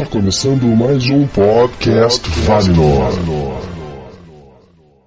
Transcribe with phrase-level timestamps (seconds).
[0.00, 3.12] Está começando mais um podcast Valinor.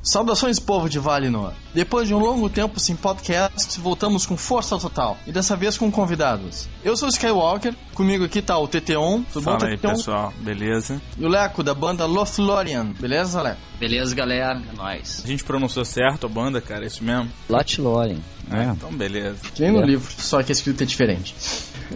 [0.03, 1.51] Saudações, povo de Valinor.
[1.73, 5.17] Depois de um longo tempo sem podcast, voltamos com força total.
[5.25, 6.69] E dessa vez com convidados.
[6.83, 9.25] Eu sou o Skywalker, comigo aqui tá o TT1.
[9.33, 9.89] Tudo Fala bom, aí, TT1?
[9.89, 10.33] pessoal.
[10.37, 11.01] Beleza?
[11.17, 12.93] E o Leco, da banda Lothlorian.
[12.99, 13.61] Beleza, Leco?
[13.79, 14.61] Beleza, galera.
[14.71, 15.23] É nóis.
[15.25, 17.31] A gente pronunciou certo a banda, cara, é isso mesmo?
[17.49, 18.19] Lothlorian.
[18.51, 19.39] É, então beleza.
[19.55, 19.85] Que nem no é.
[19.85, 21.33] livro, só que a escrita é diferente.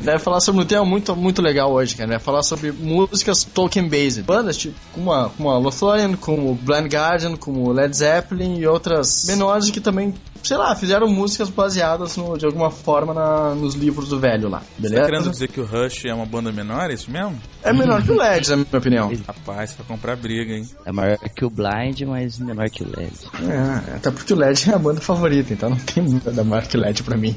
[0.01, 2.11] Vai falar sobre um tema muito, muito legal hoje, cara.
[2.11, 4.23] Vai falar sobre músicas Tolkien-based.
[4.23, 9.25] Bandas tipo, como a, como a Lotharian, como Blind Guardian, como Led Zeppelin e outras
[9.27, 14.07] menores que também sei lá, fizeram músicas baseadas no, de alguma forma na, nos livros
[14.07, 14.95] do velho lá, beleza?
[14.95, 17.37] Você tá querendo dizer que o Rush é uma banda menor, é isso mesmo?
[17.61, 19.11] É menor que o LED, na minha opinião.
[19.27, 20.67] Rapaz, vai comprar briga, hein?
[20.85, 23.13] É maior que o Blind, mas menor que o LED.
[23.49, 26.65] É, até porque o LED é a banda favorita, então não tem muita da maior
[26.65, 27.35] que o LED pra mim.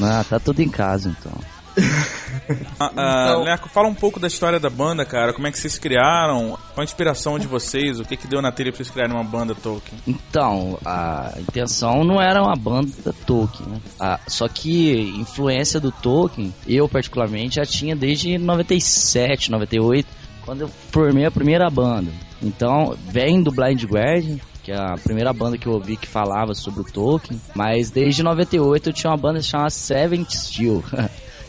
[0.00, 1.32] Ah, tá tudo em casa, então
[2.78, 5.32] ah, ah, Leco, fala um pouco da história da banda, cara.
[5.32, 6.58] Como é que vocês criaram?
[6.74, 7.98] Qual a inspiração de vocês?
[7.98, 10.00] O que que deu na telha pra vocês criarem uma banda Tolkien?
[10.06, 13.80] Então, a intenção não era uma banda Tolkien, né?
[13.98, 20.08] Ah, só que influência do Tolkien, eu particularmente já tinha desde 97, 98,
[20.44, 22.10] quando eu formei a primeira banda.
[22.42, 26.54] Então, vem do Blind Guardian, que é a primeira banda que eu ouvi que falava
[26.54, 27.40] sobre o Tolkien.
[27.54, 30.82] Mas desde 98 eu tinha uma banda chamada Seventh Steel.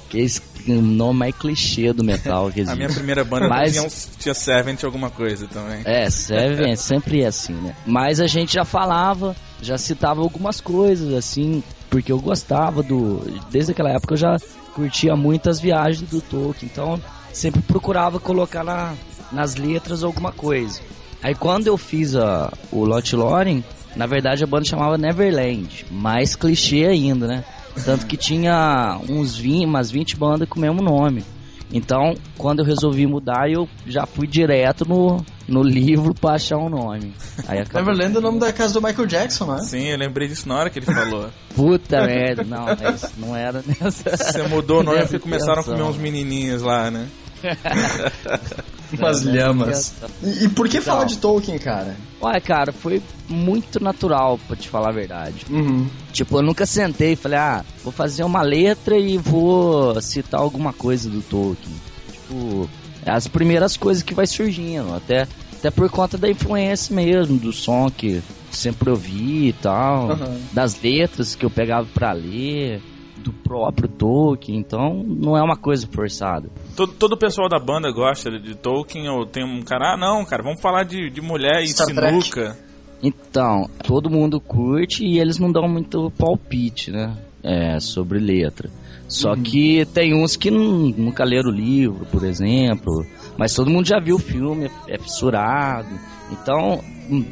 [0.10, 2.50] que esse nome mais clichê do metal.
[2.68, 3.74] A minha primeira banda Mas...
[3.74, 3.90] tinha,
[4.20, 5.82] tinha Servant alguma coisa também.
[5.86, 7.76] É, Servant sempre é assim, né?
[7.86, 13.22] Mas a gente já falava, já citava algumas coisas, assim, porque eu gostava do...
[13.52, 14.38] Desde aquela época eu já
[14.74, 18.94] curtia muitas viagens do Tolkien, então sempre procurava colocar na,
[19.32, 20.82] nas letras alguma coisa.
[21.24, 23.64] Aí quando eu fiz a, o Lot Loren,
[23.96, 27.44] na verdade a banda chamava Neverland, mais clichê ainda, né?
[27.84, 31.24] Tanto que tinha uns 20, umas 20 bandas com o mesmo nome.
[31.72, 35.18] Então, quando eu resolvi mudar, eu já fui direto no,
[35.48, 37.14] no livro pra achar um nome.
[37.48, 37.92] Aí acabou...
[37.92, 39.62] Neverland é o nome da casa do Michael Jackson, né?
[39.64, 41.30] Sim, eu lembrei disso na hora que ele falou.
[41.56, 44.16] Puta merda, não, mas não era nessa.
[44.16, 47.08] Você mudou o nome porque começaram a comer uns menininhos lá, né?
[48.98, 49.94] Umas lhamas.
[50.24, 51.96] E, e, por que falar de Tolkien, cara?
[52.22, 55.46] Ué, cara, foi muito natural, pra te falar a verdade.
[55.50, 55.88] Uhum.
[56.12, 60.74] Tipo, eu nunca sentei e falei, ah, vou fazer uma letra e vou citar alguma
[60.74, 61.76] coisa do Tolkien.
[62.12, 62.70] Tipo,
[63.06, 67.52] é as primeiras coisas que vai surgindo, até, até por conta da influência mesmo, do
[67.52, 68.22] som que
[68.52, 70.40] sempre ouvi e tal, uhum.
[70.54, 72.82] das letras que eu pegava pra ler
[73.26, 76.48] do próprio Tolkien, então não é uma coisa forçada.
[76.76, 80.24] Todo, todo o pessoal da banda gosta de Tolkien, ou tem um cara, ah não,
[80.24, 82.54] cara, vamos falar de, de mulher e Star sinuca.
[82.54, 82.66] Trek.
[83.02, 87.18] Então, todo mundo curte e eles não dão muito palpite, né?
[87.44, 88.70] É, sobre letra.
[89.08, 89.44] Só uhum.
[89.44, 93.06] que tem uns que nunca leram o livro, por exemplo.
[93.38, 95.90] Mas todo mundo já viu o filme, é, é fissurado.
[96.32, 96.84] Então,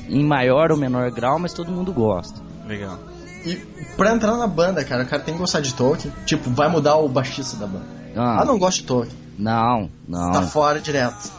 [0.10, 2.40] em maior ou menor grau, mas todo mundo gosta.
[2.68, 3.00] Legal.
[3.46, 3.56] E
[3.98, 6.14] pra entrar na banda, cara, o cara tem que gostar de Tolkien.
[6.26, 7.86] Tipo, vai mudar o baixista da banda.
[8.16, 9.18] Ah, ah não gosta de Tolkien.
[9.38, 10.32] Não, não.
[10.32, 11.32] Tá fora direto.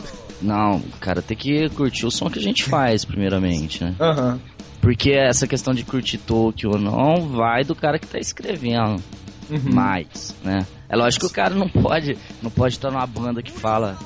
[0.43, 3.95] Não, cara, tem que curtir o som que a gente faz, primeiramente, né?
[4.01, 4.33] Aham.
[4.33, 4.55] Uhum.
[4.81, 9.03] Porque essa questão de curtir Tolkien ou não vai do cara que tá escrevendo
[9.49, 9.73] uhum.
[9.73, 10.67] mais, né?
[10.91, 13.97] É lógico que o cara não pode, não pode estar numa banda que fala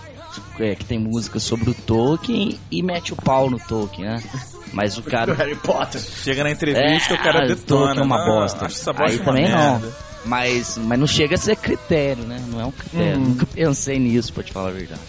[0.59, 4.23] é, que tem música sobre o Tolkien e mete o pau no Tolkien, né?
[4.73, 5.33] Mas o cara.
[5.35, 6.01] Harry Potter.
[6.01, 8.01] Chega na entrevista, é, o cara detona.
[8.01, 8.67] é uma bosta.
[8.67, 9.83] Acho Aí também não.
[10.25, 12.43] Mas, mas não chega a ser critério, né?
[12.49, 13.19] Não é um critério.
[13.19, 13.25] Hum.
[13.25, 15.01] Nunca pensei nisso, pra te falar a verdade.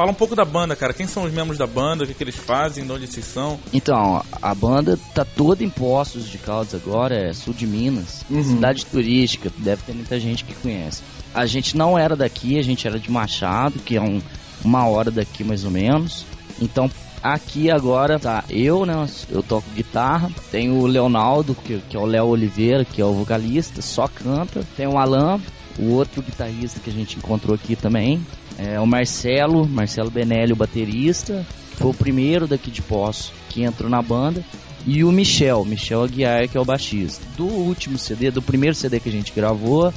[0.00, 0.94] Fala um pouco da banda, cara.
[0.94, 2.04] Quem são os membros da banda?
[2.04, 2.86] O que, que eles fazem?
[2.86, 3.60] De onde vocês são?
[3.70, 8.24] Então, a banda tá toda em Poços de Caldas agora, é sul de Minas.
[8.30, 8.42] Uhum.
[8.42, 11.02] Cidade turística, deve ter muita gente que conhece.
[11.34, 14.22] A gente não era daqui, a gente era de Machado, que é um,
[14.64, 16.24] uma hora daqui mais ou menos.
[16.60, 16.90] Então,
[17.22, 19.06] Aqui agora tá eu, né?
[19.28, 20.30] Eu toco guitarra.
[20.50, 24.66] Tem o Leonardo, que, que é o Léo Oliveira, que é o vocalista, só canta.
[24.74, 25.38] Tem o Alan,
[25.78, 28.24] o outro guitarrista que a gente encontrou aqui também.
[28.56, 31.46] É o Marcelo, Marcelo Benelli, o baterista.
[31.76, 34.42] Foi o primeiro daqui de Poço que entrou na banda.
[34.86, 37.22] E o Michel, Michel Aguiar, que é o baixista.
[37.36, 39.92] Do último CD, do primeiro CD que a gente gravou,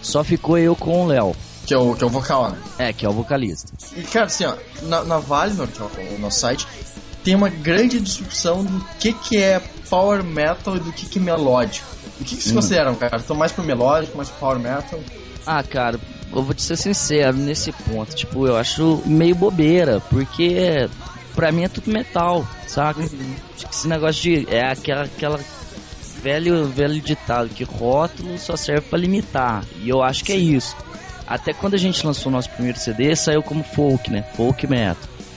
[0.00, 1.34] só ficou eu com o Léo.
[1.68, 2.58] Que é o, que é o vocal, né?
[2.78, 3.70] É, que é o vocalista.
[3.94, 4.54] E, cara, assim, ó,
[4.84, 6.66] na, na Valinor, que é o nosso site,
[7.22, 9.60] tem uma grande discussão do que, que é
[9.90, 11.86] power metal e do que, que é melódico.
[12.18, 12.54] O que, que vocês hum.
[12.54, 13.18] consideram, cara?
[13.18, 14.98] Estão mais pro melódico, mais pro power metal?
[15.46, 16.00] Ah, cara,
[16.32, 18.16] eu vou te ser sincero nesse ponto.
[18.16, 20.88] Tipo, eu acho meio bobeira, porque
[21.34, 23.00] pra mim é tudo metal, saca?
[23.00, 23.34] Uhum.
[23.70, 24.46] Esse negócio de.
[24.48, 25.38] É aquela, aquela
[26.22, 29.64] velho, velho ditado que rótulo só serve para limitar.
[29.82, 30.40] E eu acho que é Sim.
[30.40, 30.87] é isso.
[31.28, 34.22] Até quando a gente lançou o nosso primeiro CD, saiu como folk, né?
[34.34, 34.96] Folk metal.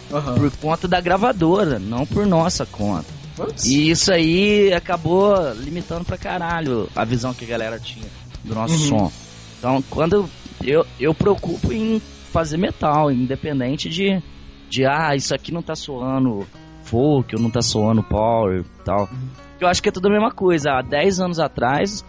[0.10, 0.36] Uhum.
[0.36, 3.22] Por conta da gravadora, não por nossa conta.
[3.66, 8.06] E isso aí acabou limitando pra caralho a visão que a galera tinha
[8.44, 9.00] do nosso uhum.
[9.00, 9.12] som.
[9.60, 10.30] Então, quando
[10.64, 12.02] eu, eu preocupo em
[12.32, 14.22] fazer metal, independente de,
[14.70, 16.48] de ah, isso aqui não tá soando
[16.84, 19.10] folk, ou não tá soando power e tal.
[19.12, 19.30] Uhum.
[19.60, 20.72] Eu acho que é tudo a mesma coisa.
[20.72, 22.04] Há 10 anos atrás,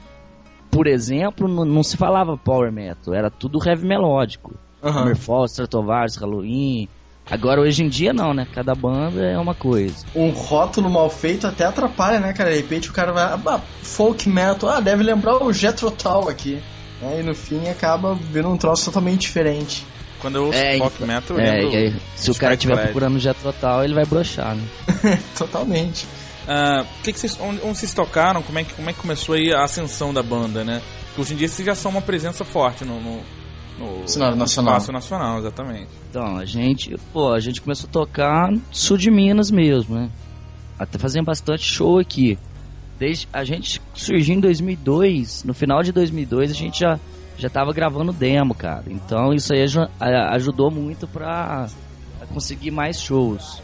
[0.73, 4.55] por exemplo, não, não se falava power metal, era tudo heavy melódico.
[4.83, 4.91] Uhum.
[4.91, 6.89] Hammerfall, Stratovarius, Halloween.
[7.31, 8.47] Agora, hoje em dia, não, né?
[8.53, 10.05] Cada banda é uma coisa.
[10.17, 12.51] Um rótulo mal feito até atrapalha, né, cara?
[12.51, 13.23] De repente o cara vai.
[13.25, 14.71] Ah, folk metal.
[14.71, 16.61] Ah, deve lembrar o Jethro Tull aqui.
[17.03, 19.87] É, e no fim acaba vendo um troço totalmente diferente.
[20.21, 23.53] Quando eu ouço é, folk metal, eu é, é, Se o cara estiver procurando Jethro
[23.53, 24.65] Tull, ele vai brochar, né?
[25.37, 26.07] Totalmente.
[26.43, 28.43] Uh, que que vocês, onde, onde, vocês tocaram?
[28.43, 30.83] Como é, que, como é que começou aí a ascensão da banda, né?
[31.07, 33.21] Porque hoje em dia vocês já são uma presença forte no, no,
[33.79, 34.75] no cenário nacional.
[34.75, 35.89] espaço nacional, exatamente.
[36.11, 40.11] Então, a gente, pô, a gente começou a tocar no sul de Minas mesmo, né?
[40.79, 42.39] Até fazendo bastante show aqui.
[42.99, 47.01] Desde a gente surgiu em 2002, no final de 2002 a gente já
[47.39, 48.85] já tava gravando demo, cara.
[48.89, 49.65] Então isso aí
[50.31, 51.67] ajudou muito pra
[52.33, 53.61] conseguir mais shows.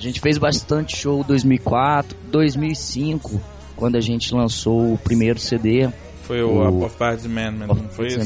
[0.00, 3.38] A gente fez bastante show 2004, 2005,
[3.76, 5.90] quando a gente lançou o primeiro CD.
[6.22, 8.18] Foi o, o Bad Man, não foi isso?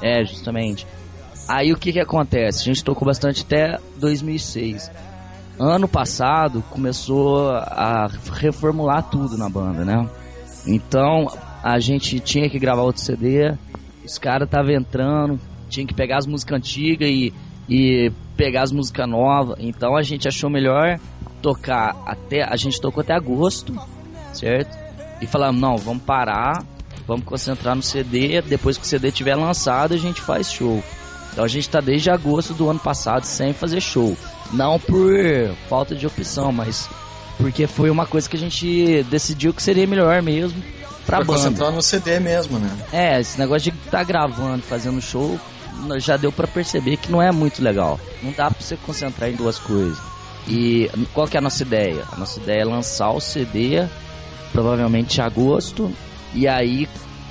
[0.00, 0.86] É, justamente.
[1.46, 2.62] Aí o que que acontece?
[2.62, 4.90] A gente tocou bastante até 2006.
[5.58, 10.08] Ano passado começou a reformular tudo na banda, né?
[10.66, 11.26] Então
[11.62, 13.54] a gente tinha que gravar outro CD,
[14.02, 15.38] os caras estavam entrando,
[15.68, 17.34] tinha que pegar as músicas antigas e
[17.68, 19.56] e pegar as músicas novas.
[19.60, 20.98] Então a gente achou melhor
[21.42, 22.42] tocar até.
[22.42, 23.74] A gente tocou até agosto,
[24.32, 24.76] certo?
[25.20, 26.64] E falamos, não, vamos parar,
[27.06, 28.40] vamos concentrar no CD.
[28.42, 30.82] Depois que o CD tiver lançado, a gente faz show.
[31.32, 34.16] Então a gente tá desde agosto do ano passado sem fazer show.
[34.52, 35.14] Não por
[35.68, 36.88] falta de opção, mas
[37.36, 40.62] porque foi uma coisa que a gente decidiu que seria melhor mesmo
[41.04, 41.32] pra, pra banda.
[41.32, 42.70] concentrar no CD mesmo, né?
[42.92, 45.38] É, esse negócio de estar tá gravando, fazendo show,
[45.98, 47.98] já deu para perceber que não é muito legal.
[48.22, 49.98] Não dá para você concentrar em duas coisas.
[50.48, 52.04] E qual que é a nossa ideia?
[52.12, 53.84] A nossa ideia é lançar o CD,
[54.52, 55.92] provavelmente em agosto,
[56.32, 56.88] e aí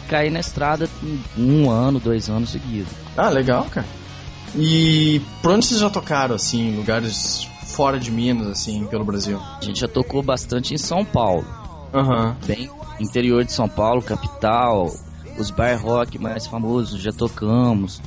[0.09, 0.89] cair na estrada
[1.37, 2.91] um ano, dois anos seguidos.
[3.17, 3.87] Ah, legal, cara.
[4.55, 9.41] E por onde vocês já tocaram, assim, lugares fora de Minas, assim, pelo Brasil?
[9.61, 11.45] A gente já tocou bastante em São Paulo.
[11.93, 12.27] Aham.
[12.27, 12.35] Uhum.
[12.45, 12.69] Bem
[12.99, 14.93] interior de São Paulo, capital,
[15.37, 18.01] os bar rock mais famosos já tocamos.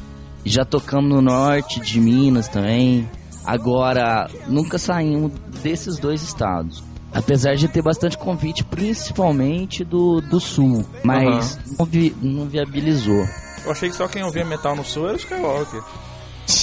[0.45, 3.09] Já tocamos no norte de Minas também.
[3.45, 5.33] Agora, nunca saímos
[5.63, 6.83] desses dois estados.
[7.13, 10.85] Apesar de ter bastante convite, principalmente do, do sul.
[11.03, 11.77] Mas uhum.
[11.79, 13.27] não, vi, não viabilizou.
[13.65, 15.83] Eu achei que só quem ouvia metal no sul era o Skywalker.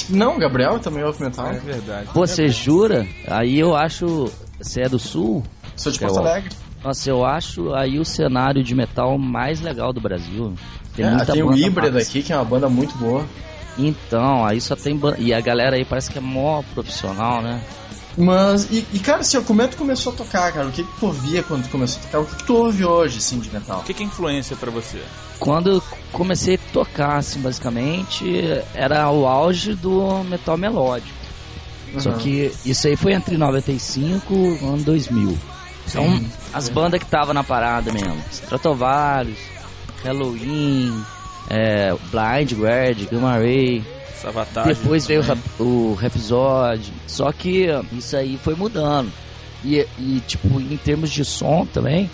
[0.09, 1.47] Não, Gabriel também ouve metal.
[1.47, 2.09] É verdade.
[2.13, 3.07] Você jura?
[3.27, 4.31] Aí eu acho.
[4.59, 5.43] Você é do sul?
[5.75, 6.49] Sou de Porto Alegre.
[6.83, 10.53] Nossa, eu acho aí o cenário de metal mais legal do Brasil.
[10.95, 13.25] Tem, é, muita tem o Híbrida aqui, que é uma banda muito boa.
[13.77, 14.99] Então, aí só tem.
[15.17, 17.61] E a galera aí parece que é mó profissional, né?
[18.17, 20.67] Mas, e, e cara, assim, como é que tu começou a tocar, cara?
[20.67, 22.19] O que, que tu ouvia quando tu começou a tocar?
[22.19, 23.79] O que, que tu ouve hoje, assim, de metal?
[23.79, 25.01] O que, que é influência para você?
[25.37, 28.25] Quando eu comecei a tocar, assim, basicamente,
[28.73, 31.13] era o auge do metal melódico.
[31.93, 31.99] Uhum.
[31.99, 35.37] Só que isso aí foi entre 95 e ano 2000.
[35.87, 36.31] Então, Sim.
[36.53, 38.17] as bandas que estavam na parada mesmo.
[38.31, 39.39] Stratovarius,
[40.03, 41.03] Halloween,
[41.49, 43.83] é, Blind Guard, Gamma Ray.
[44.65, 45.21] Depois veio
[45.59, 46.91] o, o Rhapsody.
[47.07, 49.11] Só que isso aí foi mudando.
[49.63, 52.09] E, e, tipo, em termos de som também,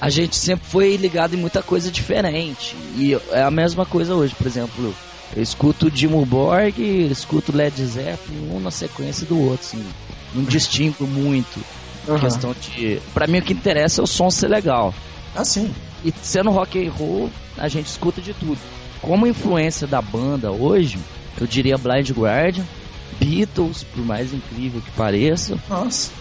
[0.00, 2.76] a gente sempre foi ligado em muita coisa diferente.
[2.96, 4.94] E é a mesma coisa hoje, por exemplo.
[5.34, 6.78] Eu escuto Dimmu Borg,
[7.10, 9.84] escuto Led Zeppelin, um na sequência do outro, assim.
[10.32, 11.60] Não distingo muito.
[12.06, 12.18] Uhum.
[12.18, 13.00] Questão de.
[13.12, 14.94] Pra mim o que interessa é o som ser legal.
[15.34, 15.72] Ah, sim.
[16.06, 18.58] E sendo rock and roll, a gente escuta de tudo.
[19.02, 21.00] Como influência da banda hoje,
[21.40, 22.64] eu diria Blind Guardian,
[23.18, 25.58] Beatles, por mais incrível que pareça.
[25.68, 26.12] Nossa.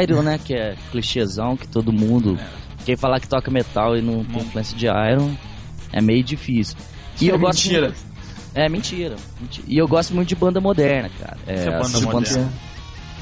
[0.00, 2.38] Iron, né, que é clichêzão que todo mundo.
[2.86, 5.34] Quem falar que toca metal e não tem influência de Iron
[5.92, 6.76] é meio difícil.
[7.20, 7.86] E é eu gosto mentira.
[7.88, 8.10] Muito...
[8.54, 11.36] É mentira, mentira, E eu gosto muito de banda moderna, cara.
[11.48, 12.52] É, é banda moderna.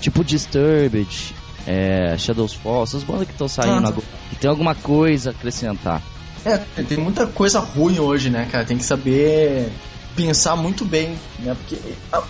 [0.03, 1.35] tipo Disturbed,
[1.69, 5.33] é, Shadows Fall, essas bandas que estão saindo ah, agora, que tem alguma coisa a
[5.33, 6.03] acrescentar.
[6.43, 8.65] É, tem muita coisa ruim hoje, né, cara?
[8.65, 9.71] Tem que saber
[10.17, 11.55] pensar muito bem, né?
[11.55, 11.79] Porque,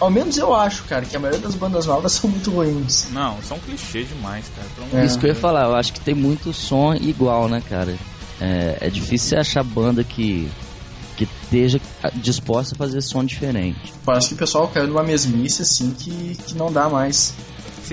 [0.00, 3.08] ao menos eu acho, cara, que a maioria das bandas novas são muito ruins.
[3.12, 5.00] Não, são clichê demais, cara.
[5.00, 5.06] É.
[5.06, 7.96] Isso que eu ia falar, eu acho que tem muito som igual, né, cara?
[8.40, 10.50] É, é difícil achar banda que
[11.16, 11.80] que esteja
[12.14, 13.92] disposta a fazer som diferente.
[14.04, 17.34] Parece que o pessoal caiu numa mesmice assim que, que não dá mais.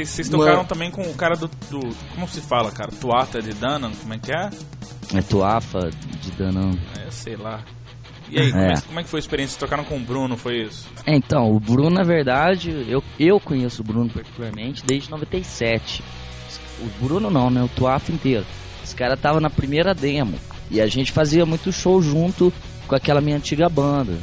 [0.03, 2.91] Vocês tocaram também com o cara do, do, Como se fala, cara?
[2.91, 4.49] Tuata de Danan, como é que é?
[5.13, 5.89] É Tuafa
[6.21, 6.71] de Danan.
[6.99, 7.63] É, sei lá.
[8.29, 8.51] E aí, é.
[8.51, 9.51] Como, é, como, é, que foi a experiência?
[9.51, 10.87] Vocês tocaram com o Bruno, foi isso?
[11.05, 16.03] É, então, o Bruno, na verdade, eu, eu conheço o Bruno particularmente desde 97.
[16.81, 17.63] O Bruno não, né?
[17.63, 18.45] O Tuafa inteiro.
[18.83, 20.37] Esse cara tava na primeira demo.
[20.69, 22.51] E a gente fazia muito show junto
[22.87, 24.17] com aquela minha antiga banda.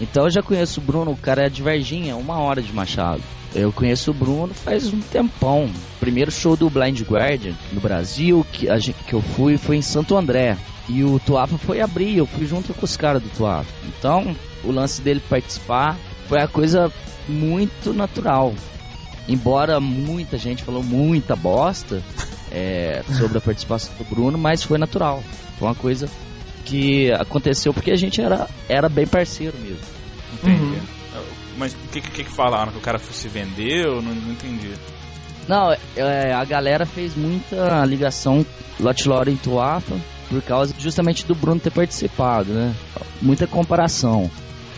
[0.00, 3.22] Então eu já conheço o Bruno, o cara é de Varginha, uma hora de Machado.
[3.54, 5.64] Eu conheço o Bruno faz um tempão.
[5.64, 9.76] O primeiro show do Blind Guardian no Brasil que, a gente, que eu fui foi
[9.76, 10.56] em Santo André.
[10.88, 13.66] E o Tuapa foi abrir, eu fui junto com os caras do Tuapa.
[13.86, 15.96] Então, o lance dele participar
[16.28, 16.92] foi a coisa
[17.28, 18.54] muito natural.
[19.28, 22.02] Embora muita gente falou muita bosta
[22.50, 25.22] é, sobre a participação do Bruno, mas foi natural.
[25.58, 26.08] Foi uma coisa
[26.64, 29.78] que aconteceu porque a gente era, era bem parceiro mesmo.
[30.34, 30.62] Entendi.
[30.62, 30.99] Uhum.
[31.56, 32.72] Mas o que, que, que falaram?
[32.72, 34.00] Que o cara se vendeu?
[34.02, 34.72] Não, não entendi.
[35.48, 38.44] Não, é, a galera fez muita ligação
[38.78, 39.96] Lot Lore em Tuafa
[40.28, 42.74] por causa justamente do Bruno ter participado, né?
[43.20, 44.30] Muita comparação.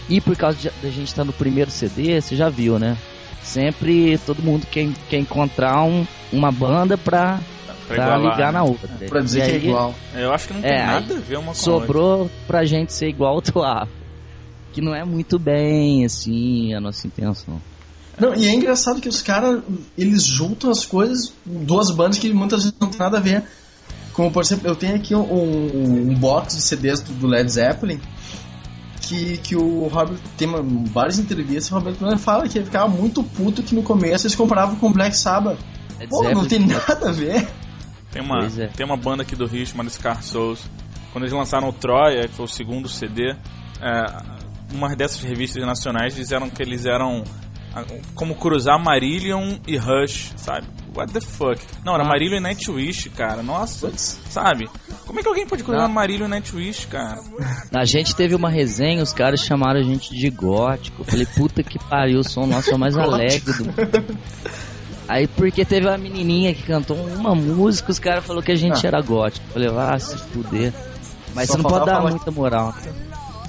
[0.09, 2.97] E por causa da gente estar tá no primeiro CD, você já viu, né?
[3.43, 7.39] Sempre todo mundo quer, quer encontrar um, uma banda pra
[7.87, 8.53] pra, pra ligar né?
[8.53, 8.89] na outra.
[9.09, 9.95] Pra dizer e que é aí, é igual.
[10.15, 12.37] Eu acho que não tem é, nada a ver uma com Sobrou outra.
[12.47, 13.87] pra gente ser igual ao Tuá.
[14.73, 17.61] Que não é muito bem, assim, a nossa intenção.
[18.19, 19.63] Não, e é engraçado que os caras,
[19.97, 23.45] eles juntam as coisas, duas bandas que muitas vezes não tem nada a ver.
[24.13, 28.01] Como, por exemplo, eu tenho aqui um, um box de CDs do Led Zeppelin,
[29.01, 32.89] que, que o Robert tem uma, várias entrevistas, o Robert Plant fala que ele ficava
[32.89, 35.59] muito puto que no começo eles comparavam com Black Sabbath.
[36.09, 37.49] Pô, não tem nada a ver.
[38.11, 38.67] Tem uma, é.
[38.67, 40.61] tem uma banda aqui do Rio chamada Scar Souls.
[41.13, 43.35] Quando eles lançaram o Troia, que foi o segundo CD,
[43.81, 44.42] é,
[44.73, 47.25] uma dessas revistas nacionais disseram que eles eram
[48.15, 50.67] como cruzar Marillion e Rush, sabe?
[50.95, 51.59] What the fuck?
[51.85, 52.07] Não, era ah.
[52.07, 53.43] Marillion e Nightwish, cara.
[53.43, 54.69] Nossa, sabe?
[55.07, 55.89] Como é que alguém pode cruzar.
[55.89, 57.19] Marillion e Nightwish, cara?
[57.73, 61.01] A gente teve uma resenha, os caras chamaram a gente de gótico.
[61.01, 63.73] Eu falei, puta que pariu, o som nosso é o mais alegre do
[65.09, 68.85] Aí porque teve uma menininha que cantou uma música, os caras falaram que a gente
[68.85, 68.89] ah.
[68.89, 69.45] era gótico.
[69.49, 70.73] Eu falei, ah, se fuder.
[71.35, 72.75] Mas Só você não pode dar muita moral.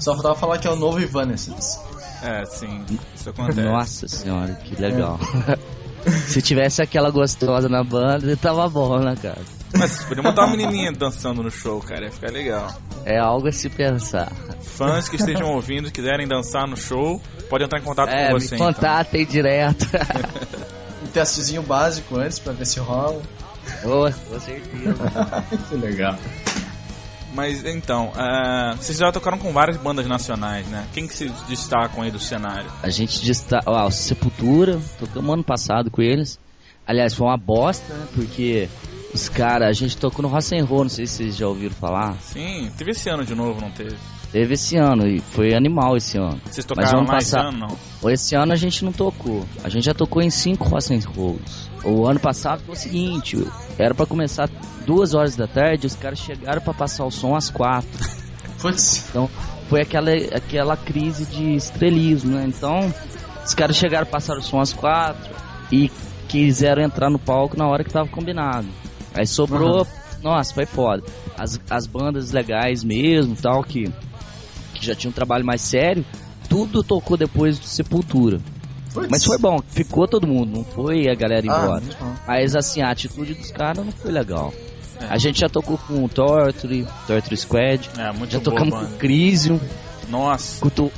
[0.00, 1.78] Só faltava falar que é o novo Evanescence.
[2.22, 2.84] É, sim,
[3.14, 3.60] isso acontece.
[3.60, 5.18] Nossa senhora, que legal.
[5.48, 6.10] É.
[6.26, 9.40] se tivesse aquela gostosa na banda, tava bom, né, cara?
[9.76, 12.72] Mas podia botar uma menininha dançando no show, cara, ia ficar legal.
[13.04, 14.32] É algo a se pensar.
[14.62, 17.20] Fãs que estejam ouvindo, quiserem dançar no show,
[17.50, 18.54] podem entrar em contato é, com você.
[18.54, 19.32] Me contatem então.
[19.32, 19.86] direto.
[21.02, 23.20] um testezinho básico antes pra ver se rola.
[23.82, 25.44] Boa, com certeza.
[25.68, 26.16] que legal.
[27.34, 30.86] Mas então, uh, vocês já tocaram com várias bandas nacionais, né?
[30.94, 32.70] Quem que se destacam aí do cenário?
[32.82, 33.68] A gente destaca.
[33.68, 36.38] Ó, Sepultura, tocamos ano passado com eles.
[36.86, 38.06] Aliás, foi uma bosta, né?
[38.14, 38.68] Porque
[39.12, 42.14] os caras, a gente tocou no Roll, não sei se vocês já ouviram falar.
[42.20, 43.96] Sim, teve esse ano de novo, não teve?
[44.30, 46.40] Teve esse ano e foi animal esse ano.
[46.44, 48.10] Vocês tocaram Mas ano lá ano, não?
[48.10, 49.44] Esse ano a gente não tocou.
[49.62, 51.70] A gente já tocou em cinco Rolls.
[51.84, 53.46] O ano passado foi o seguinte,
[53.78, 54.48] era para começar
[54.84, 57.90] duas horas da tarde, os caras chegaram para passar o som às quatro.
[58.60, 59.06] Putz.
[59.08, 59.28] Então
[59.68, 62.44] foi aquela, aquela crise de estrelismo, né?
[62.46, 62.92] Então
[63.44, 65.34] os caras chegaram, passaram o som às quatro
[65.70, 65.90] e
[66.28, 68.66] quiseram entrar no palco na hora que tava combinado.
[69.12, 69.86] Aí sobrou, uhum.
[70.22, 71.02] nossa, foi foda.
[71.36, 73.92] As, as bandas legais mesmo, tal, que
[74.74, 76.04] que já tinha um trabalho mais sério,
[76.48, 78.40] tudo tocou depois do Sepultura.
[79.10, 81.82] Mas foi bom, ficou todo mundo, não foi a galera ah, embora.
[82.00, 84.52] Ah, Mas assim, a atitude dos caras não foi legal.
[85.00, 85.06] É.
[85.08, 89.60] A gente já tocou com o Torture, Torture Squad, é, já tocamos com o Crisium.
[90.08, 90.60] Nossa.
[90.60, 90.92] Com o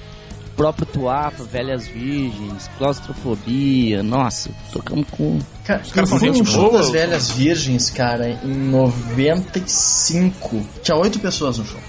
[0.57, 5.38] próprio Tuapa, Velhas Virgens, Claustrofobia, nossa, tocamos com.
[5.65, 6.79] Cara, Os caras são gente boa.
[6.79, 10.67] das Velhas Virgens, cara, em 95.
[10.83, 11.81] Tinha oito pessoas no show.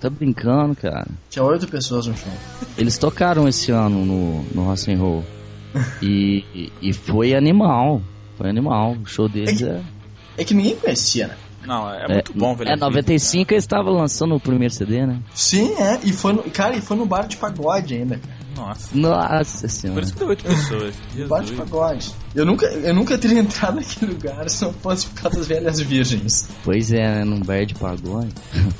[0.00, 1.06] Tá brincando, cara.
[1.28, 2.32] Tinha oito pessoas no show.
[2.76, 5.24] Eles tocaram esse ano no, no Rock and Roll.
[6.00, 8.00] e, e foi animal.
[8.36, 8.96] Foi animal.
[9.02, 9.66] O show deles é.
[9.70, 9.80] É,
[10.38, 11.36] é que ninguém conhecia, né?
[11.66, 12.70] Não, é, é muito bom, velho.
[12.70, 15.20] É, 95 eles estavam lançando o primeiro CD, né?
[15.34, 16.00] Sim, é.
[16.02, 18.18] E foi no, cara, e foi no bar de pagode ainda.
[18.56, 18.96] Nossa.
[18.96, 20.00] Nossa senhora.
[20.00, 20.94] Por isso que deu oito pessoas.
[21.28, 22.14] bar de pagode.
[22.34, 25.80] Eu nunca, eu nunca teria entrado naquele lugar se não fosse por causa das velhas
[25.80, 26.48] virgens.
[26.64, 27.24] Pois é, né?
[27.24, 28.32] Num bar de pagode.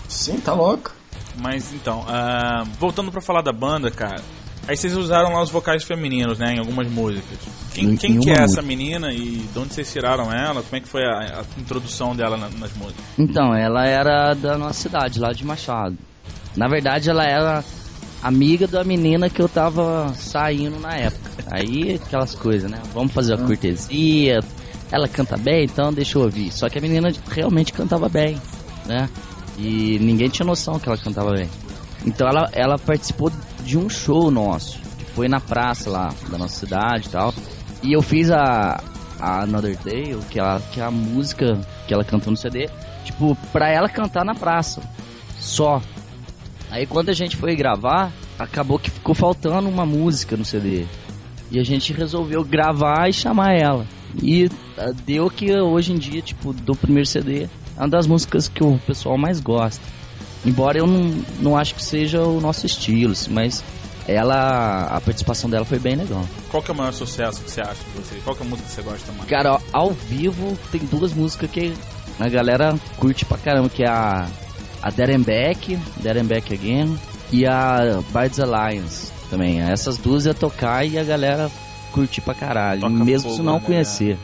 [0.08, 0.92] Sim, tá louco.
[1.40, 4.22] Mas então, uh, voltando para falar da banda, cara.
[4.68, 7.38] Aí vocês usaram lá os vocais femininos, né, em algumas músicas.
[7.72, 10.62] Quem, quem que é essa menina e de onde vocês tiraram ela?
[10.62, 13.02] Como é que foi a, a introdução dela na, nas músicas?
[13.18, 15.96] Então, ela era da nossa cidade, lá de Machado.
[16.54, 17.64] Na verdade, ela era
[18.22, 21.30] amiga da menina que eu tava saindo na época.
[21.50, 22.78] Aí, aquelas coisas, né?
[22.92, 24.40] Vamos fazer a cortesia.
[24.92, 26.52] Ela canta bem, então deixa eu ouvir.
[26.52, 28.38] Só que a menina realmente cantava bem,
[28.84, 29.08] né?
[29.56, 31.48] E ninguém tinha noção que ela cantava bem.
[32.04, 33.32] Então ela, ela participou
[33.68, 37.34] de um show nosso, que foi na praça lá da nossa cidade e tal.
[37.82, 38.82] E eu fiz a,
[39.20, 42.70] a Another Day, que é a, que é a música que ela cantou no CD,
[43.04, 44.80] tipo, pra ela cantar na praça.
[45.38, 45.82] Só.
[46.70, 50.86] Aí quando a gente foi gravar, acabou que ficou faltando uma música no CD.
[51.50, 53.86] E a gente resolveu gravar e chamar ela.
[54.22, 57.42] E uh, deu que hoje em dia, tipo, do primeiro CD,
[57.76, 59.84] é uma das músicas que o pessoal mais gosta.
[60.44, 63.62] Embora eu não, não acho que seja o nosso estilo, assim, mas
[64.06, 66.24] ela a participação dela foi bem legal.
[66.50, 68.16] Qual que é o maior sucesso que você acha de você?
[68.24, 69.28] Qual que é a música que você gosta mais?
[69.28, 71.74] Cara, ao vivo tem duas músicas que
[72.18, 74.26] a galera curte pra caramba, que é a,
[74.82, 76.98] a Dead and Back Again,
[77.30, 79.60] e a Birds Alliance também.
[79.60, 81.50] Essas duas ia tocar e a galera
[81.92, 84.18] curte pra caralho, Toca mesmo fogo, se não né, conhecer,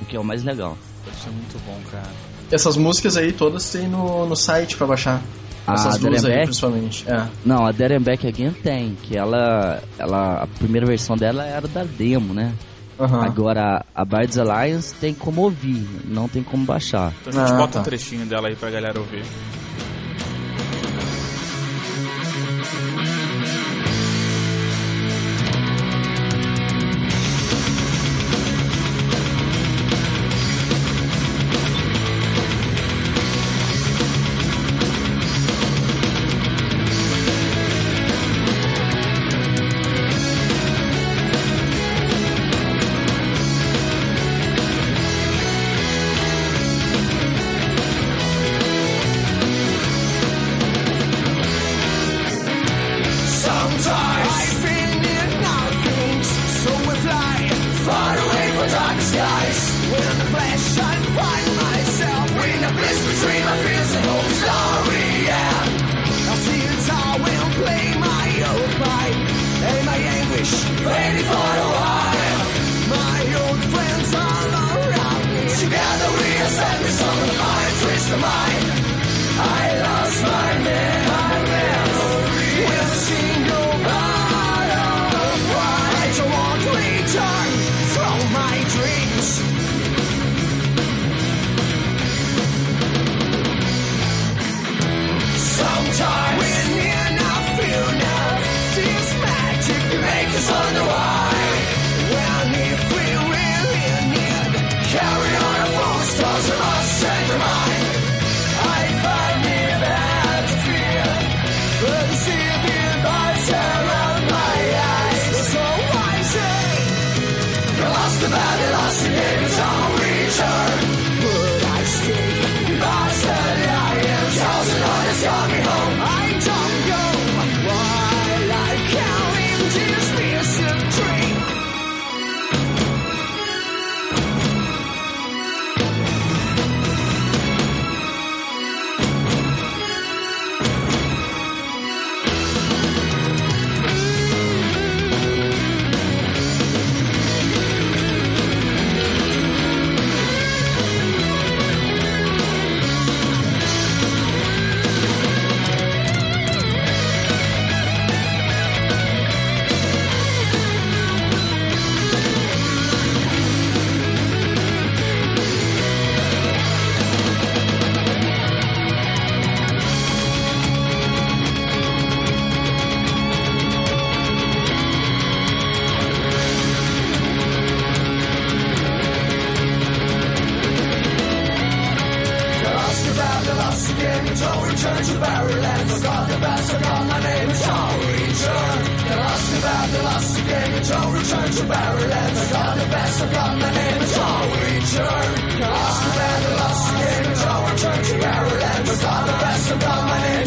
[0.00, 0.76] o que é o mais legal.
[1.10, 2.10] Isso é muito bom, cara.
[2.50, 5.22] Essas músicas aí todas tem no, no site pra baixar.
[5.70, 7.04] A Essas duas aí, principalmente.
[7.08, 7.26] É.
[7.44, 11.84] Não, a and Back Again tem, que ela, ela, a primeira versão dela era da
[11.84, 12.52] demo, né?
[12.98, 13.24] Aham.
[13.24, 17.14] Agora, a Birds Alliance tem como ouvir, não tem como baixar.
[17.22, 17.80] Então a gente Ah, bota tá.
[17.80, 19.24] um trechinho dela aí pra galera ouvir.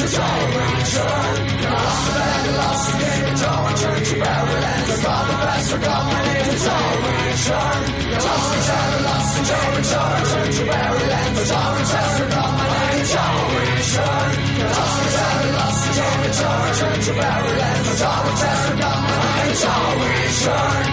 [0.04, 1.36] is all return.
[1.64, 4.86] Lost and lost again, it's all return to Maryland.
[4.88, 7.82] The father blessed for God, my name is all return.
[8.24, 11.36] Lost and lost again, it's all return to Maryland.
[11.38, 13.00] The father blessed for my name
[19.44, 20.93] The father blessed return.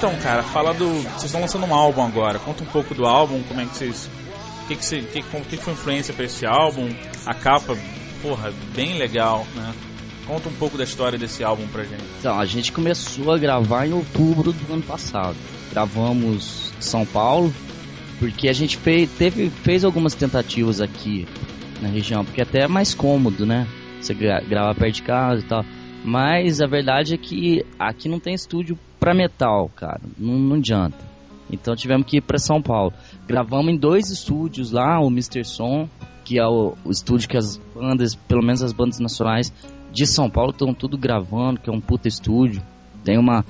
[0.00, 0.88] Então, cara, fala do.
[1.02, 2.38] Vocês estão lançando um álbum agora.
[2.38, 4.08] Conta um pouco do álbum, como é que vocês.
[4.64, 6.88] O que, que, que, que foi a influência pra esse álbum?
[7.26, 7.76] A capa,
[8.22, 9.74] porra, bem legal, né?
[10.26, 12.02] Conta um pouco da história desse álbum pra gente.
[12.18, 15.36] Então, a gente começou a gravar em outubro do ano passado.
[15.70, 17.52] Gravamos em São Paulo,
[18.18, 21.28] porque a gente fez, teve, fez algumas tentativas aqui
[21.82, 23.68] na região, porque até é mais cômodo, né?
[24.00, 25.62] Você gra gravar perto de casa e tal.
[26.02, 30.00] Mas a verdade é que aqui não tem estúdio pra metal, cara.
[30.18, 30.98] Não, não adianta.
[31.50, 32.92] Então tivemos que ir pra São Paulo.
[33.26, 35.44] Gravamos em dois estúdios lá, o Mr.
[35.44, 35.88] Som,
[36.24, 39.52] que é o, o estúdio que as bandas, pelo menos as bandas nacionais
[39.90, 42.62] de São Paulo, estão tudo gravando, que é um puta estúdio.
[43.02, 43.44] Tem uma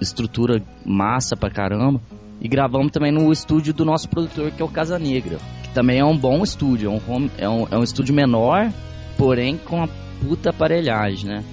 [0.00, 2.00] estrutura massa pra caramba.
[2.40, 5.38] E gravamos também no estúdio do nosso produtor, que é o Casa Negra.
[5.62, 8.70] Que também é um bom estúdio, é um, home, é um, é um estúdio menor,
[9.16, 9.88] porém com uma
[10.20, 11.44] puta aparelhagem, né?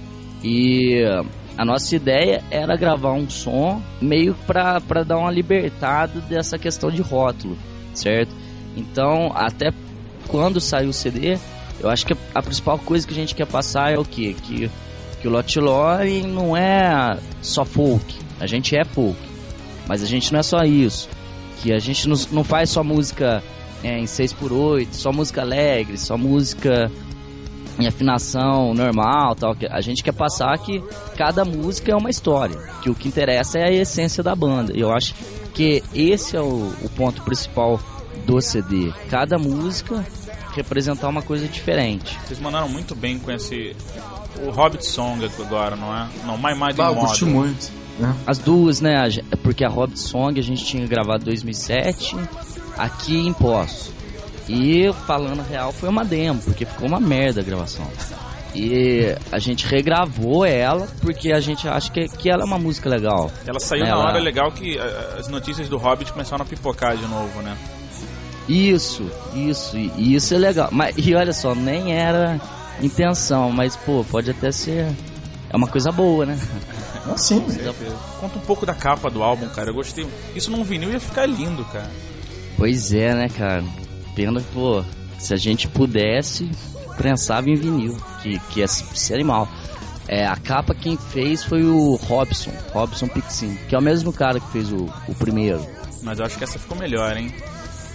[0.42, 1.02] E
[1.56, 7.02] a nossa ideia era gravar um som meio pra dar uma libertada dessa questão de
[7.02, 7.56] rótulo,
[7.94, 8.34] certo?
[8.76, 9.72] Então, até
[10.28, 11.38] quando saiu o CD,
[11.80, 14.34] eu acho que a principal coisa que a gente quer passar é o quê?
[14.42, 14.70] Que,
[15.20, 19.18] que o Lot Lore não é só folk, a gente é folk.
[19.86, 21.08] Mas a gente não é só isso.
[21.60, 23.42] Que a gente não, não faz só música
[23.82, 26.90] é, em 6x8, só música alegre, só música
[27.78, 29.56] em afinação normal, tal.
[29.70, 30.82] A gente quer passar que
[31.16, 34.72] cada música é uma história, que o que interessa é a essência da banda.
[34.76, 35.14] E eu acho
[35.54, 37.80] que esse é o, o ponto principal
[38.26, 38.92] do CD.
[39.08, 40.04] Cada música
[40.54, 42.18] representar uma coisa diferente.
[42.26, 43.74] Vocês mandaram muito bem com esse
[44.44, 46.08] o Hobbit Song agora, não é?
[46.26, 47.70] Não, My Mighty Ah, eu curti muito.
[47.98, 48.14] né?
[48.26, 48.96] As duas, né?
[49.42, 52.16] Porque a Hobbit Song a gente tinha gravado em 2007
[52.76, 53.92] aqui em Poço.
[54.52, 57.86] E falando a real, foi uma demo, porque ficou uma merda a gravação.
[58.52, 62.88] E a gente regravou ela porque a gente acha que, que ela é uma música
[62.90, 63.30] legal.
[63.46, 66.96] Ela saiu na Ela- hora legal que ah, as notícias do Hobbit começaram a pipocar
[66.96, 67.56] de novo, né?
[68.48, 70.68] Isso, isso, e e isso é legal.
[70.72, 72.40] Mas, e olha só, nem era
[72.82, 74.88] intenção, mas pô, pode até ser.
[75.48, 76.36] É uma coisa boa, né?
[77.10, 77.40] Ah, sim.
[78.20, 79.70] Conta um pouco da capa do álbum, cara.
[79.70, 80.06] Eu gostei.
[80.36, 81.90] Isso num vinil ia ficar lindo, cara.
[82.58, 83.64] Pois é, né, cara?
[84.14, 84.82] Pena, pô,
[85.18, 86.50] se a gente pudesse,
[86.96, 89.48] prensava em vinil, que, que é ser animal.
[90.08, 94.40] É, a capa quem fez foi o Robson, Robson Pixin, que é o mesmo cara
[94.40, 95.64] que fez o, o primeiro.
[96.02, 97.32] Mas eu acho que essa ficou melhor, hein?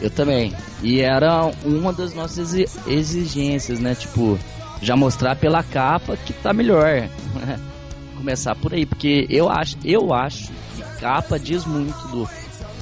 [0.02, 0.54] Eu também.
[0.82, 3.96] E era uma das nossas exi- exigências, né?
[3.96, 4.40] Tipo,
[4.82, 7.10] já mostrar pela capa que tá melhor.
[8.18, 12.30] Começar por aí, porque eu acho, eu acho que capa diz muito do,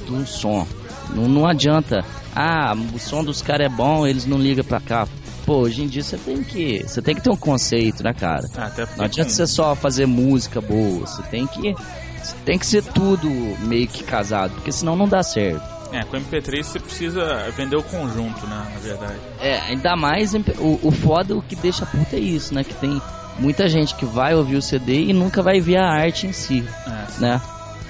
[0.06, 0.66] do som.
[1.10, 2.04] Não, não adianta.
[2.34, 5.12] Ah, o som dos caras é bom, eles não ligam pra capa.
[5.46, 8.48] Pô, hoje em dia você tem que, você tem que ter um conceito, né, cara?
[8.56, 11.74] Ah, até Não adianta você só fazer música boa, você tem que
[12.22, 13.28] você tem que ser tudo
[13.66, 15.62] meio que casado, porque senão não dá certo.
[15.92, 18.66] É, com MP3 você precisa vender o conjunto, né?
[18.72, 19.18] Na verdade.
[19.38, 22.64] É, ainda mais o, o foda, o que deixa puta é isso, né?
[22.64, 23.00] Que tem
[23.38, 26.64] muita gente que vai ouvir o CD e nunca vai ver a arte em si,
[26.86, 27.20] É.
[27.20, 27.40] né?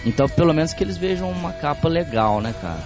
[0.04, 2.82] Então, pelo menos que eles vejam uma capa legal, né, cara?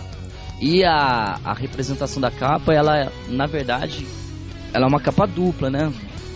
[0.61, 4.07] E a, a representação da capa, ela, na verdade,
[4.73, 5.93] ela é uma capa dupla, né?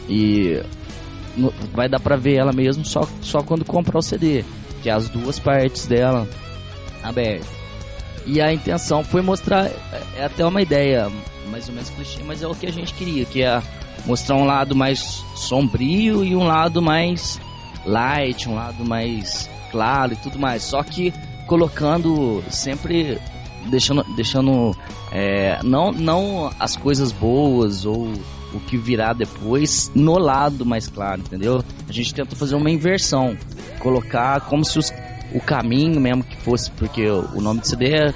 [0.08, 0.62] E
[1.36, 4.44] no- vai dar pra ver ela mesmo só, só quando comprar o CD,
[4.82, 6.28] que é as duas partes dela
[7.02, 7.46] abertas.
[8.24, 11.10] E a intenção foi mostrar, é- é até uma ideia
[11.50, 13.60] mais ou menos clichê, mas é o que a gente queria, que é
[14.06, 17.40] mostrar um lado mais sombrio e um lado mais
[17.84, 20.62] light, um lado mais claro e tudo mais.
[20.62, 21.12] Só que
[21.46, 23.18] colocando sempre
[23.68, 24.76] deixando deixando
[25.10, 28.12] é, não não as coisas boas ou
[28.54, 31.64] o que virá depois no lado mais claro, entendeu?
[31.88, 33.36] A gente tentou fazer uma inversão,
[33.78, 34.92] colocar como se os,
[35.34, 38.14] o caminho mesmo que fosse, porque o, nome do CD é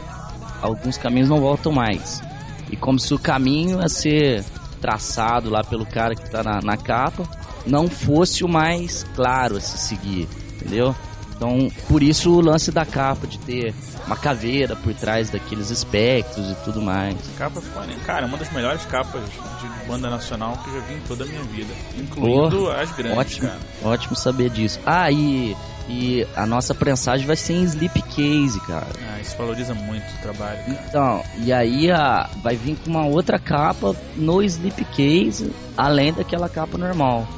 [0.60, 2.22] alguns caminhos não voltam mais.
[2.70, 4.44] E como se o caminho a ser
[4.80, 7.26] traçado lá pelo cara que tá na, na capa
[7.66, 10.94] não fosse o mais claro a se seguir, entendeu?
[11.36, 13.74] Então, por isso o lance da capa, de ter
[14.06, 17.14] uma caveira por trás daqueles espectros e tudo mais.
[17.36, 17.94] Capa ficou, né?
[18.06, 21.26] cara, uma das melhores capas de banda nacional que eu já vi em toda a
[21.26, 21.74] minha vida.
[21.98, 23.60] Incluindo as grandes, ótimo, cara.
[23.84, 24.80] ótimo saber disso.
[24.86, 25.54] Ah, e,
[25.90, 28.86] e a nossa prensagem vai ser em slipcase, cara.
[29.12, 30.84] Ah, isso valoriza muito o trabalho, cara.
[30.88, 36.78] Então, e aí a, vai vir com uma outra capa no slipcase, além daquela capa
[36.78, 37.28] normal.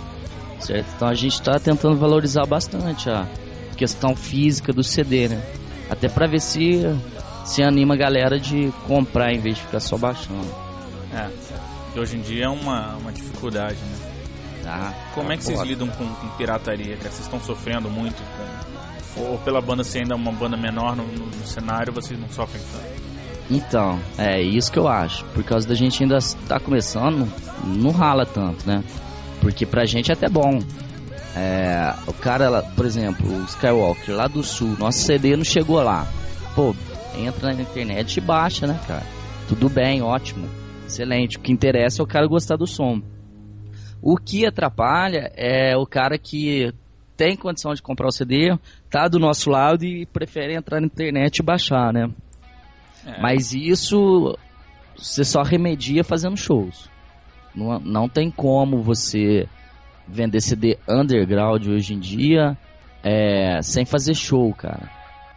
[0.60, 0.86] Certo?
[0.94, 3.26] Então a gente tá tentando valorizar bastante a
[3.78, 5.42] questão física do CD, né?
[5.88, 6.82] Até pra ver se
[7.44, 10.46] se anima a galera de comprar em vez de ficar só baixando.
[11.14, 11.30] É.
[11.92, 14.08] Que hoje em dia é uma, uma dificuldade, né?
[14.62, 14.94] Tá?
[15.14, 15.70] Como é que vocês foda.
[15.70, 17.10] lidam com, com pirataria, cara?
[17.10, 18.22] Vocês estão sofrendo muito
[19.14, 22.28] com, Ou pela banda ser ainda uma banda menor no, no, no cenário, vocês não
[22.28, 23.08] sofrem tanto?
[23.50, 25.24] Então, é isso que eu acho.
[25.26, 27.26] Por causa da gente ainda tá começando,
[27.64, 28.84] não rala tanto, né?
[29.40, 30.58] Porque pra gente é até bom.
[31.40, 36.04] É, o cara, por exemplo, o Skywalker lá do sul, nosso CD não chegou lá.
[36.52, 36.74] Pô,
[37.16, 39.06] entra na internet e baixa, né, cara?
[39.46, 40.48] Tudo bem, ótimo,
[40.84, 41.38] excelente.
[41.38, 43.00] O que interessa é o cara gostar do som.
[44.02, 46.72] O que atrapalha é o cara que
[47.16, 48.56] tem condição de comprar o CD,
[48.90, 52.10] tá do nosso lado e prefere entrar na internet e baixar, né?
[53.06, 53.20] É.
[53.22, 54.36] Mas isso
[54.96, 56.90] você só remedia fazendo shows.
[57.54, 59.48] Não, não tem como você
[60.08, 62.56] vender CD underground hoje em dia
[63.02, 64.90] é, sem fazer show, cara.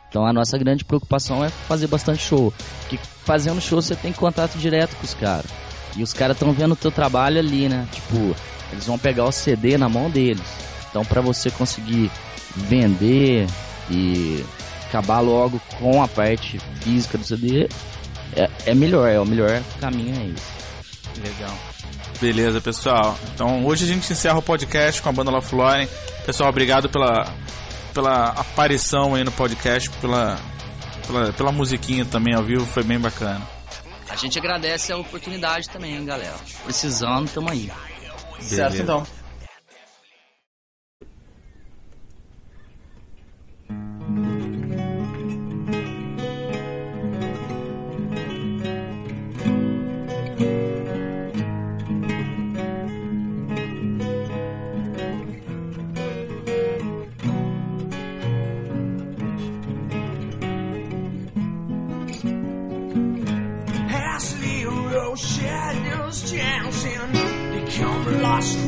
[0.09, 2.53] Então a nossa grande preocupação é fazer bastante show.
[2.81, 5.49] Porque fazendo show você tem contato direto com os caras.
[5.95, 7.87] E os caras estão vendo o teu trabalho ali, né?
[7.91, 8.35] Tipo,
[8.71, 10.43] eles vão pegar o CD na mão deles.
[10.89, 12.11] Então para você conseguir
[12.55, 13.47] vender
[13.89, 14.43] e
[14.87, 17.69] acabar logo com a parte física do CD,
[18.35, 20.60] é, é melhor, é o melhor caminho é isso.
[21.17, 21.57] Legal.
[22.19, 23.17] Beleza, pessoal.
[23.33, 25.87] Então hoje a gente encerra o podcast com a banda La Flore.
[26.25, 27.33] Pessoal, obrigado pela,
[27.93, 30.39] pela aparição aí no podcast, pela,
[31.05, 33.41] pela, pela musiquinha também ao vivo, foi bem bacana.
[34.09, 36.35] A gente agradece a oportunidade também, hein, galera.
[36.65, 37.71] Precisando, tamo aí.
[38.33, 38.55] Beleza.
[38.55, 39.07] Certo, então.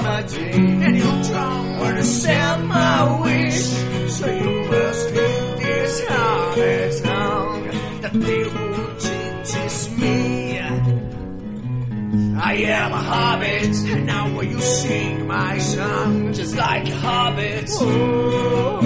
[0.00, 3.62] from a dream, and you don't understand my wish.
[4.10, 7.68] So you must leave this heart song
[8.02, 9.00] that they won't
[9.44, 10.58] teach me.
[12.42, 17.70] I am a hobbit, and now will you sing my song just like a hobbit?
[17.72, 18.80] Oh,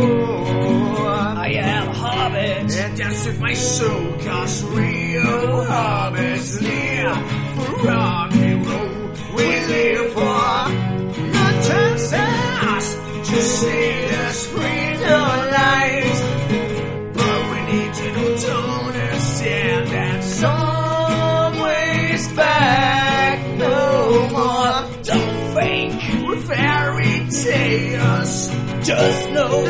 [1.36, 7.16] I am a hobbit, and dance with my soul, cause real hobbits live
[7.56, 9.12] for rock and roll.
[9.36, 10.83] We live for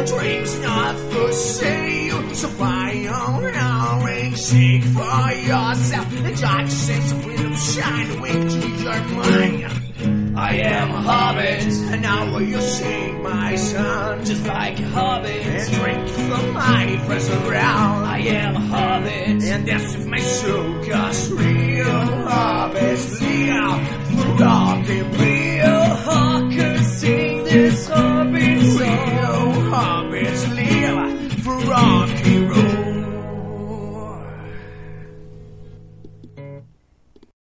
[0.06, 2.34] dreams not for sale.
[2.34, 3.44] So buy your own.
[3.44, 6.12] and seek for yourself.
[6.12, 10.36] And your sense of freedom shine awake to your mind.
[10.36, 11.62] I am a hobbit,
[11.92, 14.24] and now will you see my son?
[14.24, 18.06] Just like a hobbit, and drink from my present round.
[18.06, 24.86] I am a hobbit, and that's if my soul, cause real hobbits live for God